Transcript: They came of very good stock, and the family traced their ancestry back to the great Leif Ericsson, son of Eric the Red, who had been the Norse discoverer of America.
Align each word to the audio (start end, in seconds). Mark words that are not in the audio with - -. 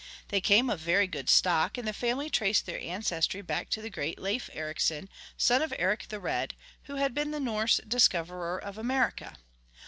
They 0.29 0.41
came 0.41 0.71
of 0.71 0.79
very 0.79 1.05
good 1.05 1.29
stock, 1.29 1.77
and 1.77 1.87
the 1.87 1.93
family 1.93 2.27
traced 2.27 2.65
their 2.65 2.79
ancestry 2.79 3.43
back 3.43 3.69
to 3.69 3.83
the 3.83 3.89
great 3.91 4.17
Leif 4.17 4.49
Ericsson, 4.51 5.09
son 5.37 5.61
of 5.61 5.71
Eric 5.77 6.07
the 6.07 6.19
Red, 6.19 6.55
who 6.85 6.95
had 6.95 7.13
been 7.13 7.29
the 7.29 7.39
Norse 7.39 7.79
discoverer 7.87 8.57
of 8.57 8.79
America. 8.79 9.37